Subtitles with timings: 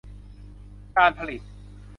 [0.97, 1.41] การผลิต